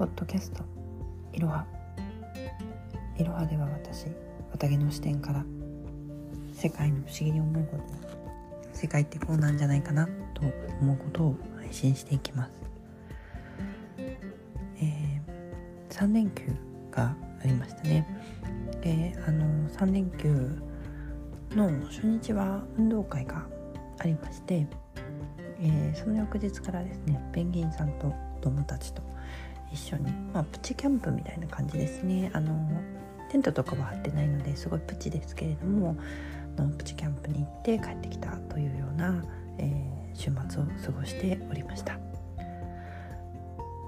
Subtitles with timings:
[0.00, 0.62] ポッドキャスト。
[1.34, 1.66] いろは。
[3.18, 4.06] いろはでは私
[4.50, 5.44] 綿毛の視点から
[6.54, 7.84] 世界の不思議に思うこと
[8.72, 10.40] 世界ってこうなんじゃないかなと
[10.80, 12.52] 思うことを配信していきます、
[14.80, 16.44] えー、3連休
[16.90, 17.14] が
[17.44, 18.06] ありましたね。
[18.80, 20.62] であの3連休
[21.50, 23.46] の初日は運動会が
[23.98, 24.66] ありまして、
[25.60, 29.10] えー、その翌日からですねペンギンさんと子供たちと
[29.72, 32.30] 一緒に、まあ、プチキャンプみたいな感じですね。
[32.32, 32.52] あの
[33.30, 35.96] テントとかは張ってないのですごいプチですけれども
[36.56, 39.24] のプチキャンプに行って帰ってきたというような、
[39.58, 41.98] えー、週末を過ごしておりました。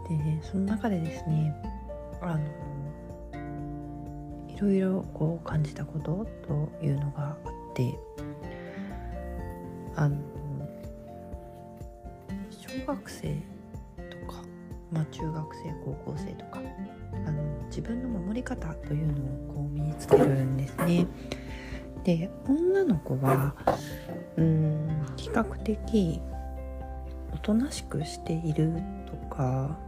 [0.09, 1.55] でその中でですね
[2.21, 2.41] あの
[4.49, 7.99] いろいろこう感じたことというのがあって
[9.97, 10.17] あの
[12.51, 13.37] 小学生、
[14.93, 16.61] まあ、中学生高校生とか
[17.27, 21.07] あの自分の守り方というのをこう身につけるんですね。
[22.05, 23.55] で女の子は
[24.37, 26.21] うん比較的
[27.33, 28.73] おとなしくしている
[29.07, 29.79] とか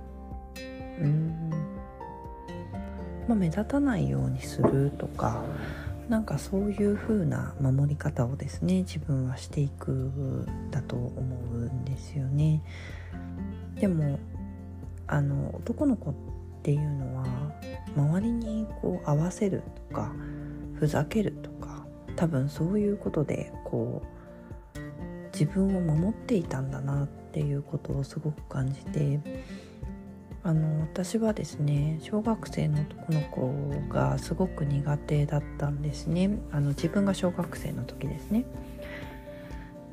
[1.01, 1.51] うん
[3.27, 5.43] まあ、目立たないようにするとか
[6.09, 12.63] なんかそういう風な守り方をですね自分はしていくだと思うんですよね。
[13.81, 14.19] でも
[15.07, 16.15] あの男の子っ
[16.63, 17.25] ていうのは
[17.97, 20.13] 周りにこう合わせるとか
[20.75, 24.79] ふざけるとか多分そういうことでこう
[25.33, 29.21] 自分を守っていたんだなっていうことをすごく感じて
[30.45, 36.39] あの私はですね小学生の男の子がすごく苦手だったんですね。
[36.53, 38.45] あの自分が小学生の時ですね。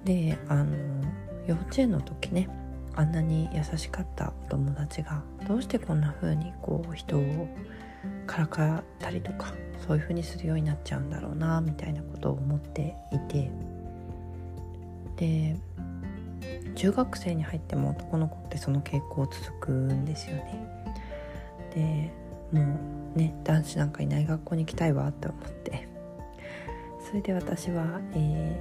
[0.04, 0.76] であの
[1.48, 2.50] 幼稚園の時ね
[2.96, 7.48] あんなに優しかったお友達がどうしてこんな風にこう人を
[8.28, 9.54] からかったりとか
[9.86, 13.52] そういう風にするようになっちゃうんだろうなみたいなことを思っていて
[15.16, 15.56] で
[16.76, 20.68] 中学生に入っても男の子ってその傾向続くんですよね。
[21.74, 22.12] で
[22.58, 22.78] も
[23.16, 25.88] うね男子なんかいない学校に行きたいわって思って
[27.08, 28.60] それで私は、え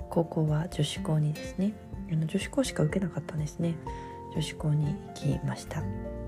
[0.00, 1.72] ー、高校は女子校にですね
[2.10, 3.74] 女子校しか受けなかったんですね。
[4.34, 5.82] 女子校に行きました。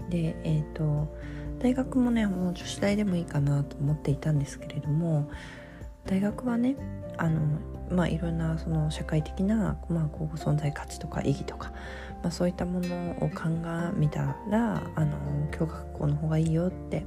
[0.09, 1.09] でえっ、ー、と
[1.61, 5.31] 大学もねもう女子大でもいいかなと思っていたんですけれども
[6.06, 6.77] 大学はね
[7.17, 7.41] あの
[7.91, 11.72] まあいろんなその社会的な、まあ、こう存在価値とか意義とか、
[12.22, 15.17] まあ、そういったものを鑑みたらあの
[15.50, 17.05] 教学校の方がいいよって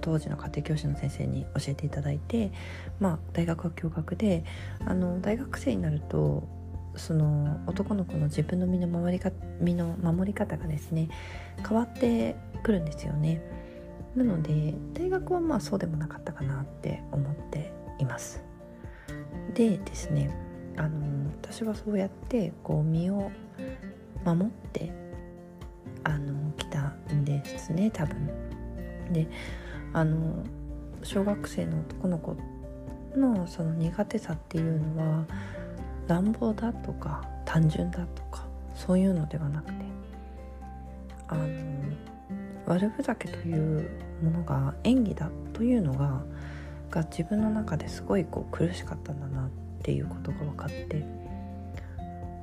[0.00, 2.52] 当時の家庭教師の先生に教えていただいて、
[3.00, 4.44] まあ、大学は共学で
[4.86, 6.48] あの大学生になると
[6.96, 11.08] その男の子の自分の身の回りか身の守り方がですね
[11.66, 13.42] 変わってくるんですよね。
[14.14, 18.42] なので大学はまあそうでもなかったかなって思っています。
[19.54, 20.30] でですね
[20.76, 23.30] あの私はそうやってこう身を
[24.24, 24.92] 守って
[26.04, 28.28] あの来たんですね多分。
[29.12, 29.28] で
[29.92, 30.44] あの
[31.02, 32.36] 小学生の男の子
[33.16, 35.26] のその苦手さっていうのは
[36.06, 39.84] 乱暴だとか単純だとかそういうのではなくて
[41.28, 41.46] あの
[42.66, 43.90] 悪ふざけという
[44.22, 46.22] ものが演技だというのが
[46.90, 49.50] が自分の中ですごいこう苦しかったんだなっ
[49.82, 51.04] ていうことが分かって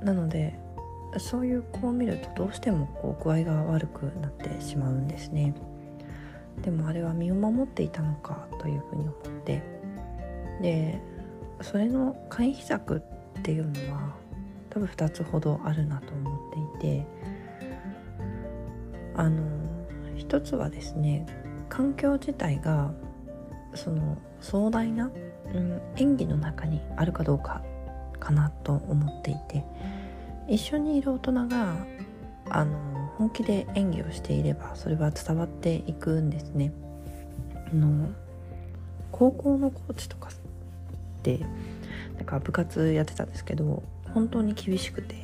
[0.02, 0.58] なので
[1.18, 5.54] そういう子を見るとどうしてもこう具合が悪くなってしまうんですね。
[6.62, 9.62] でもあれは身を守っていたのかというふうに思って
[10.60, 11.00] で
[11.62, 13.02] それの回避策
[13.38, 14.14] っていうのは
[14.70, 17.06] 多分2つほどあるなと思っていて
[19.14, 19.42] あの
[20.16, 21.26] 一つはですね
[21.68, 22.92] 環境自体が
[23.74, 25.10] その壮大な、
[25.54, 27.62] うん、演技の中にあるかどうか
[28.18, 29.64] かなと思っていて
[30.48, 31.74] 一緒にいる大人が
[32.48, 36.72] あの本気で演技をしていればそれは伝わっていくんですね。
[37.54, 38.10] あの
[39.10, 40.32] 高校のコーチとかっ
[41.22, 41.40] て
[42.16, 43.82] なんか部活やってたんですけど
[44.14, 45.16] 本当に厳しくて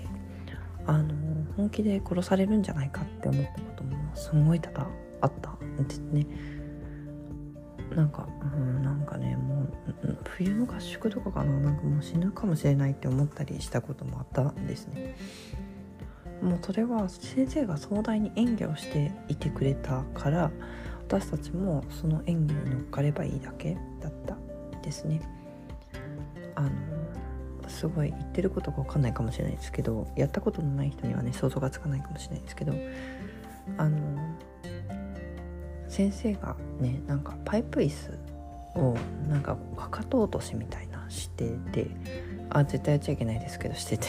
[0.86, 1.14] あの
[1.56, 4.90] 本気で殺されるんじゃないかって思ったこともすごい多々
[5.20, 6.26] あったんですね。
[7.94, 15.16] なんか、うん、なんかねもう冬の合宿とかかななんかもう死ぬかもしれないって思ったりしたこともあったんですね
[16.42, 20.50] もうそれは先生が壮大に演技をしていてくれたから
[21.08, 24.36] 私たちもその演技に乗っかればいいだけだった
[24.82, 25.20] ですね
[26.58, 26.70] あの
[27.68, 32.72] すごい言ってることが分かんないかもしれないですけどやったことのない人にはね想像がつかないかもしれないですけど
[33.76, 33.98] あの
[35.88, 38.18] 先生がねなんかパイプ椅子
[38.78, 38.96] を
[39.28, 41.86] なんかかかと落としみたいなしてて
[42.50, 44.06] あ絶対やっちゃいけないですけどしてて。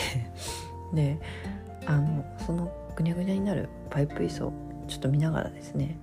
[0.94, 1.20] で
[1.86, 4.54] あのそのぐにゃぐにゃになるパイプ椅子を
[4.88, 6.00] ちょっと見ながらですね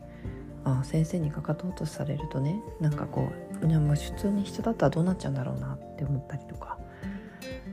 [0.68, 3.30] あ先生にかかと落とされるとねなんかこ
[3.62, 6.76] う普通に人だったらどうなっちゃうんだろうなって思ったりとか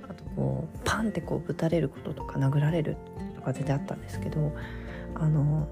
[0.07, 2.95] あとこうパンってこうぶたれることとか殴られる
[3.35, 4.55] とか全然あったんですけど
[5.15, 5.67] あの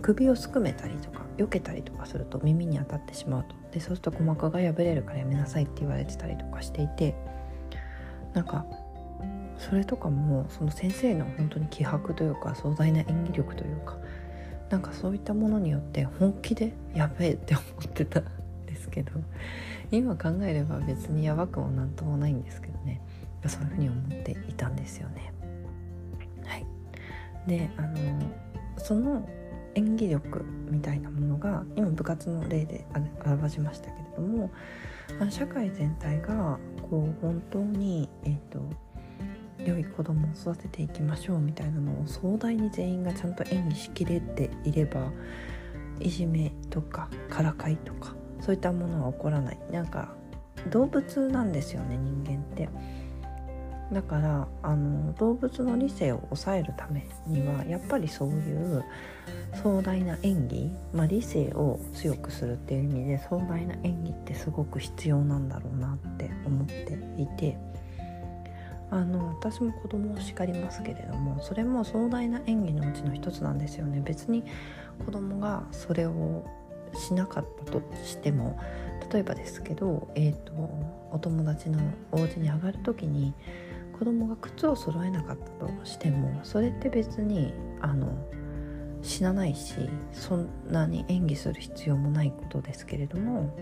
[0.00, 3.56] 首をすくめたりとか避けたりとかすると耳に当たってしまうと。
[3.72, 7.14] でそうすると鼓膜が破れるからやめなさいって言われてたりとかしていて
[8.32, 8.64] なんか
[9.58, 13.98] それとかもその先生の本当に気迫というか壮大な演技力というか
[14.70, 18.24] なんかそういったものによって本気でやべえって思ってたん
[18.66, 19.12] ですけど
[19.90, 23.00] 今考えれば別にやばくもなんともないんですけどね
[23.46, 25.32] そういうふうに思っていたんですよね。
[26.44, 26.66] はい、
[27.46, 27.96] であの
[28.76, 29.26] その
[29.74, 32.84] 演技力みたいなものが今部活の例で
[33.24, 34.50] 表しましたけれども
[35.30, 36.58] 社会全体が
[36.90, 38.60] こう本当に、えーと、
[39.64, 45.10] 良い子供を育てていきましょうみたいなのを壮大に全員がちゃんと演技しきれていれば
[46.00, 50.14] いじめとかからかいとかそういったものは起こらないなんか
[50.70, 52.68] 動物なんですよね人間って。
[53.92, 58.84] だからあの動物の理性を抑えるためにはやっぱりそういう
[59.62, 67.56] 壮大な演技、まあ、理性を強くするっていう意味で壮大な演技ってすごく必要なんだろうなって思っていて
[68.90, 74.00] あの私も子供を叱りますけれどもそれも壮大な演技のうちの一つなんですよね。
[74.04, 74.44] 別に
[75.04, 76.44] 子供がそれを
[76.94, 78.58] しなかったとしても
[79.12, 80.52] 例えばですけど、えーと、
[81.12, 81.78] お友達の
[82.12, 83.34] お家に上がる時に
[83.98, 88.08] 子供が靴を揃えなかったとしてもそれって別にあの
[89.02, 89.74] 死なないし
[90.12, 93.56] そんなに演技する必要もないことですけれども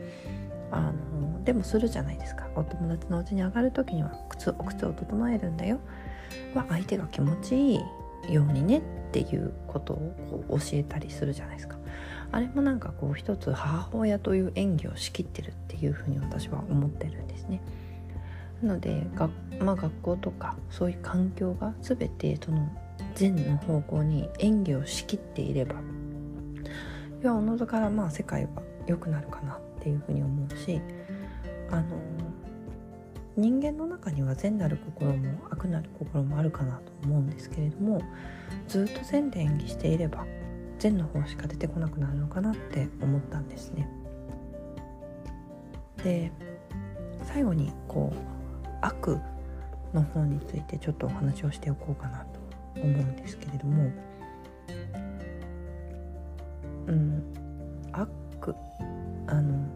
[0.71, 2.49] あのでもするじゃないですか。
[2.55, 5.79] お友達のうちに上がる時には靴お靴を整えるんだよ。
[6.55, 7.81] は相手が気持ちい
[8.29, 8.83] いようにねっ
[9.13, 11.77] ていうことをこう教えたりするじゃないですか。
[12.33, 17.61] あれもなんかこう一つ母親という演技を仕切ってるっていうふうに私は思ってるんですね。
[18.63, 19.29] なのでが、
[19.61, 22.69] まあ、学校とかそういう環境が全てその
[23.15, 25.75] 善の方向に演技を仕切っていれば
[27.23, 30.81] いやおのずからまあ世界は良くなるかなっていうふうに思うし
[31.71, 31.85] あの
[33.37, 38.03] 人間の中には善なる心も悪なる心もあるかなと思うんですけれども
[38.67, 40.27] ずっと善で演技していれば
[40.81, 43.88] 善の方しか出てこなくなるのかなって思ったんですね。
[46.03, 46.32] で
[47.23, 49.19] 最後にこう悪
[49.94, 52.41] の方についてちょっとお話をしておこうかなと
[52.81, 53.91] 思うんですけれども
[56.89, 57.23] うん
[57.93, 58.11] 悪
[59.29, 59.75] あの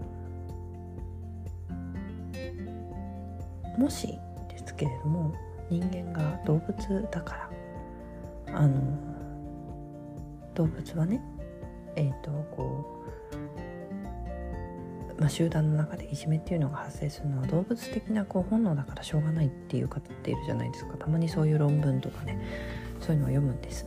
[3.81, 4.19] もし
[4.50, 5.35] ですけれども
[5.71, 7.49] 人間が動物だか
[8.47, 8.79] らあの
[10.55, 11.23] 動物はね
[11.97, 13.03] えっ、ー、とこ
[15.17, 20.99] う、まあ、集団の中でいじめっていうのが発生するのは動物的なこう本能だからしょうがないっていう方っているじゃないですか。
[20.99, 22.38] たまにそういう論文とかね
[23.00, 23.87] そういうのを読むんです。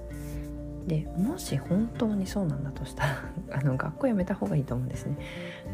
[0.88, 3.24] でもし本当にそうなんだとしたら
[3.58, 5.18] あの学校辞めた方がいいと思うんですね。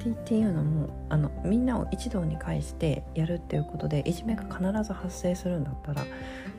[0.07, 6.03] っていうのもあのみんなを一堂に会してやるっていうことでいじめが必ず発生するんだったら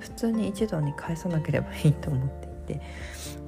[0.00, 2.80] 普通に一堂に返さなければいいと思っていて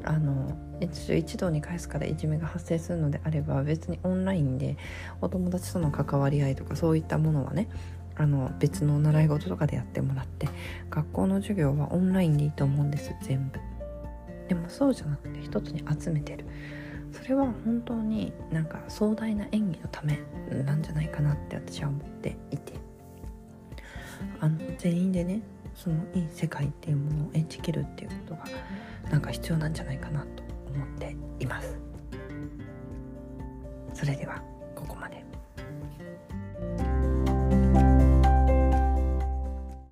[0.04, 4.76] あの一堂に返すからいじめが発生するのであれば別にオンラインで
[5.20, 7.68] お友達との関わり合いとかそういったものはね
[8.16, 10.48] あの別の習い事とかでやってもらって
[10.90, 13.58] 学校の授業はオンラインでいいと思うんです全部
[14.52, 16.44] でもそうじゃなくて一つに集めてる。
[17.10, 20.18] それは本当になんか壮大な演技のため
[20.66, 22.74] なんじゃないかなって私は思っていて。
[24.40, 25.40] あの全員でね
[25.74, 28.44] そのいい世界っていうものを演じきるっていうことが
[29.10, 30.42] なんか必要なんじゃないかなと
[30.74, 31.78] 思っています。
[33.94, 34.51] それでは。